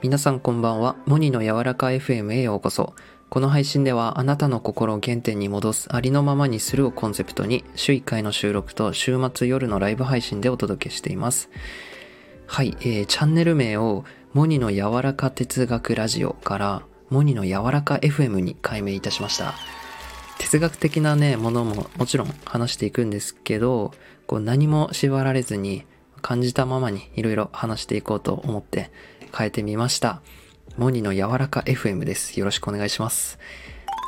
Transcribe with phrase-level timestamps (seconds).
[0.00, 0.94] 皆さんこんばんは。
[1.06, 2.94] モニの柔らか FM へようこそ。
[3.30, 11.50] この配信ではあなたの心を原点に戻すありのままにするをコンセプトに週1回の収録と週末夜のライブ配信でお届けしています。
[12.46, 19.54] はい、えー、チャンネル名をモニの柔らか哲学ラジオからモニの柔らか FM に改名いたしました。
[20.38, 23.90] 哲学的なね、ものももちろん話していくんですけど、
[24.28, 25.86] こう何も縛られずに
[26.22, 28.90] 感じたままにいろいろ話していこうと思って
[29.36, 30.20] 変えてみました。
[30.76, 32.38] モニの柔らか FM です。
[32.38, 33.38] よろしくお願いします。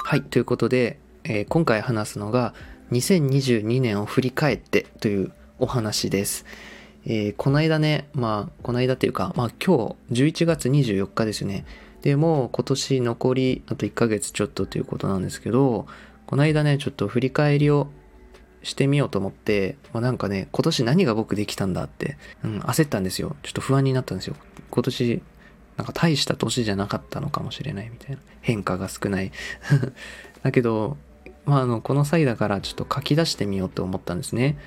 [0.04, 2.54] はい、ということで、えー今回話すのが
[2.92, 6.44] 2022年を振り返ってというお話です。
[7.06, 11.64] えーこの間ね、まあ、この間っていうか、まあ今日11月24日ですね。
[12.02, 15.86] でも今年残りあと1ヶ月ちょっとということなんですけど、
[16.26, 17.88] この間ね、ちょっと振り返りを
[18.62, 23.36] してみようと思って、まあ、なんかね、今年何が僕できたんだって、うん、焦ったんですよ。
[23.42, 24.36] ちょっと不安になったんですよ。
[24.70, 25.22] 今年、
[25.76, 28.18] なんか大した年じゃなかったのかもしれないみたいな。
[28.42, 29.32] 変化が少ない。
[30.42, 30.98] だけど、
[31.46, 34.58] まあ、あの、この際だからちょっと書き出してみようと思ったんですね。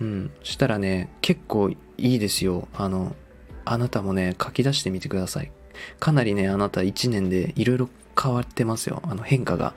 [0.00, 0.30] うん。
[0.44, 2.68] そしたらね、結構いいですよ。
[2.74, 3.16] あの、
[3.64, 5.50] あなたもね、書き出してみてください。
[5.98, 7.88] かなりね、あなた1年でいろいろ
[8.20, 9.02] 変わってますよ。
[9.04, 9.74] あの変化が、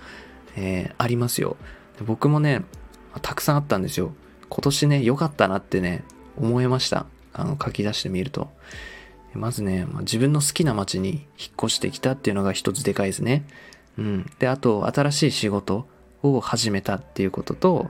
[0.55, 1.57] えーありますよ。
[2.05, 2.63] 僕もね、
[3.21, 4.13] たくさんあったんですよ。
[4.49, 6.03] 今年ね、良かったなってね、
[6.37, 7.05] 思いました。
[7.33, 8.49] あの、書き出してみると。
[9.33, 11.19] まずね、まあ自分の好きな街に引っ
[11.57, 13.45] 越してきたっていうのが一つでかいですね。
[13.97, 14.31] うん。
[14.39, 15.87] で、あと、新しい仕事
[16.21, 17.89] を始めたっていうことと、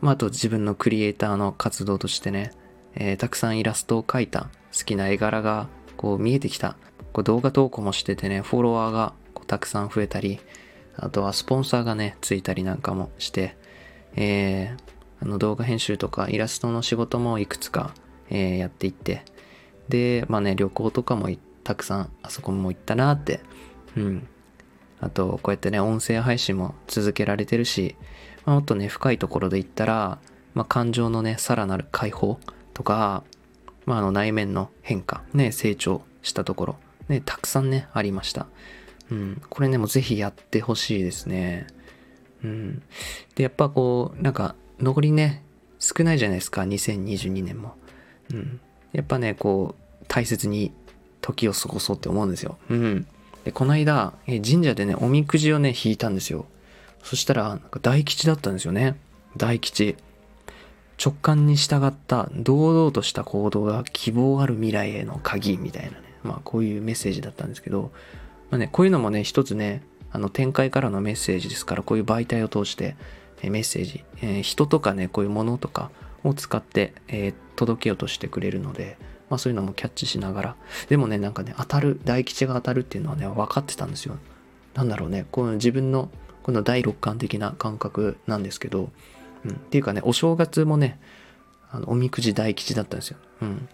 [0.00, 2.52] まあ、あと自分のクリエイターの活動としてね、
[2.94, 6.76] えーたくさんイラストを描いた好きな絵柄がこう見えてきた。
[7.12, 10.40] こう動画投稿もしててね、フォロワーがこうたくさん増えたり、
[10.96, 13.56] あとはスポンサーがね、ついたりなんかもして、
[14.16, 17.94] えーあの動画編集とかイラストの仕事もいくつか、
[18.28, 19.24] えーやっていって、
[19.88, 21.30] で、まあね、旅行とかも
[21.62, 23.40] たくさんあそこも行ったなって、
[23.96, 24.26] うん。
[25.00, 27.96] あと、こうやってね、音声配信も続けられてるし、
[28.44, 30.18] まあ、もっとね、深いところで言ったら、
[30.54, 32.38] まあ、感情のね、さらなる解放
[32.74, 33.24] とか、
[33.84, 36.76] まあ、あの内面の変化、ね、成長したところ、
[37.08, 38.46] ね、たくさんね、ありました。
[39.10, 39.42] うん。
[39.50, 41.66] これね、もうぜひやってほしいですね。
[42.44, 42.82] うん。
[43.34, 45.42] で、やっぱこう、なんか、残りね、
[45.78, 47.74] 少ないじゃないですか、2022年も。
[48.32, 48.60] うん。
[48.92, 50.72] やっぱね、こう、大切に
[51.20, 52.58] 時を過ごそうって思うんですよ。
[52.68, 53.06] うん。
[53.44, 56.46] で、この間、え神社でね、おみくじをね、引いたんですよ。
[57.02, 58.96] そしたら、なんか大吉だったんですよね。
[59.36, 59.96] 大吉。
[61.04, 65.96] 直感に従った堂々とした行動が希望ある未来への鍵みたいなね。
[66.22, 67.90] まあ、こういうメッセージだったんですけど、
[68.50, 72.96] まあね、こういうのもね、一つね、あの、展開からのメッセージですから、こういう媒体を通して、
[73.42, 75.90] メッセージ、えー人とかね、こういうものとか
[76.22, 78.96] を使って、えー届けようとしてくれるので、
[79.28, 80.56] まあそういうのもキャッチしながら。
[80.88, 84.16] でもね、なんかね、当たる、大吉が当たるっていうのはね、分かってたんですよ。
[84.74, 86.10] なんだろうね、この自分の、
[86.42, 88.90] この第六感的な感覚なんですけど、
[89.44, 89.50] うん。
[89.50, 90.98] っていうかね、お正月もね、
[91.70, 93.18] あのおみくじ大吉だったんですよ。
[93.42, 93.68] うん。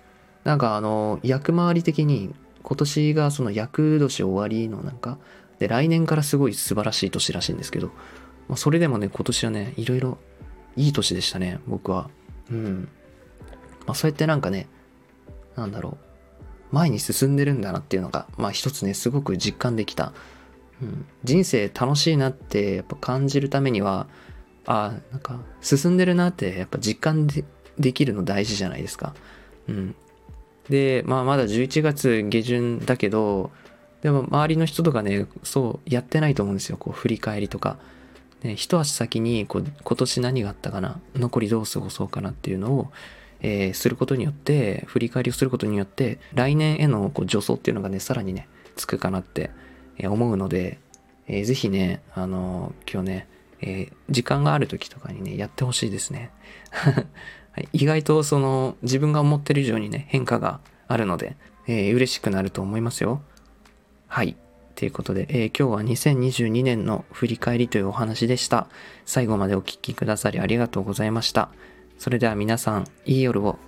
[0.45, 5.19] なんかあの、役回り的に、今年がその役年終わりのなんか、
[5.59, 7.89] で、来年からすごい素晴らしい年らしいんですけど、
[8.49, 10.19] まあ、それでもね、今年はね、いろいろ
[10.77, 12.11] いい年でしたね、僕は。
[12.51, 12.89] うん。
[13.87, 14.69] まあ、そうやってなんかね、
[15.57, 16.09] なんだろう、
[16.75, 20.13] 前に進んでるんだなっていうのが、まあ一つね、すごく実感できた。
[20.81, 24.07] うん、人生楽しいなってやっぱ感じるためには、
[24.67, 27.45] ああ、なんか進んでるなってやっぱ実感で
[27.79, 29.15] できるの大事じゃないですか。
[29.69, 29.95] うん。
[30.69, 33.51] で、まあまだ11月下旬だけど、
[34.03, 36.77] でも周りの人とかね、そうやってないと思うんですよ。
[36.77, 37.79] こう振り返りとか。
[38.43, 42.93] ね、一足先にこう今年何があったかな残りどう過ごそうかなっていうのを、
[43.41, 49.51] えーすることによって振り返りをすることによって来年へのこう助走っていうのがねさらにねつくかなって
[50.05, 50.79] 思うので、
[51.27, 53.29] えーぜひねあのー今日ね、
[53.61, 56.31] えー時間がある時とかにねやってほしいですね、
[57.73, 61.37] 意外とその自分が思ってる以上にね変化があるので、
[61.67, 63.21] えー嬉しくなると思いますよ
[64.19, 64.35] はい。
[64.75, 68.67] ということで、えー今日は2022年の振り返りというお話でした。
[69.07, 71.51] 最後までお聴きくださりありがとうございました。
[71.99, 73.61] それでは皆さん、いい夜を。